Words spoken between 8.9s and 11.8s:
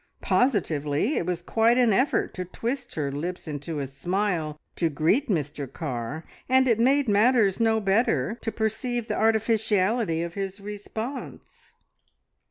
the artificiality of his response.